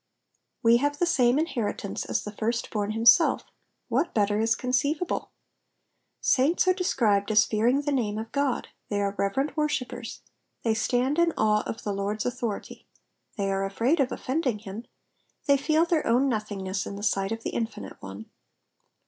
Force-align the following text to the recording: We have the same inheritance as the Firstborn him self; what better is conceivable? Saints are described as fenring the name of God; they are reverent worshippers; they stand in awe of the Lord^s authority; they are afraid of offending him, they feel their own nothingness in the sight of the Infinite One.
We 0.63 0.77
have 0.77 0.97
the 0.97 1.05
same 1.05 1.37
inheritance 1.37 2.05
as 2.05 2.23
the 2.23 2.31
Firstborn 2.31 2.89
him 2.93 3.05
self; 3.05 3.43
what 3.87 4.15
better 4.15 4.39
is 4.39 4.55
conceivable? 4.55 5.29
Saints 6.21 6.67
are 6.67 6.73
described 6.73 7.29
as 7.29 7.45
fenring 7.45 7.85
the 7.85 7.91
name 7.91 8.17
of 8.17 8.31
God; 8.31 8.69
they 8.89 8.99
are 8.99 9.13
reverent 9.15 9.55
worshippers; 9.55 10.21
they 10.63 10.73
stand 10.73 11.19
in 11.19 11.33
awe 11.37 11.61
of 11.67 11.83
the 11.83 11.93
Lord^s 11.93 12.25
authority; 12.25 12.87
they 13.37 13.51
are 13.51 13.63
afraid 13.63 13.99
of 13.99 14.11
offending 14.11 14.57
him, 14.57 14.85
they 15.45 15.55
feel 15.55 15.85
their 15.85 16.07
own 16.07 16.27
nothingness 16.27 16.87
in 16.87 16.95
the 16.95 17.03
sight 17.03 17.31
of 17.31 17.43
the 17.43 17.51
Infinite 17.51 18.01
One. 18.01 18.25